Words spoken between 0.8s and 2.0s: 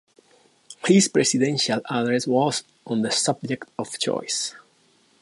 His Presidential